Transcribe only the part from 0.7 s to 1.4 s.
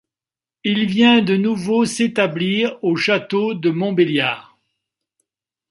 vient de